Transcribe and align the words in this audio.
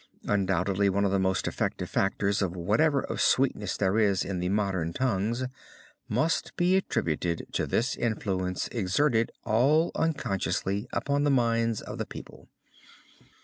Undoubtedly 0.25 0.89
one 0.89 1.05
of 1.05 1.11
the 1.11 1.19
most 1.19 1.47
effective 1.47 1.87
factors 1.87 2.41
of 2.41 2.55
whatever 2.55 3.03
of 3.03 3.21
sweetness 3.21 3.77
there 3.77 3.99
is 3.99 4.25
in 4.25 4.39
the 4.39 4.49
modern 4.49 4.91
tongues, 4.93 5.43
must 6.09 6.55
be 6.55 6.75
attributed 6.75 7.45
to 7.51 7.67
this 7.67 7.95
influence 7.95 8.67
exerted 8.69 9.31
all 9.43 9.91
unconsciously 9.93 10.87
upon 10.91 11.23
the 11.23 11.29
minds 11.29 11.81
of 11.81 11.99
the 11.99 12.05
people. 12.07 12.49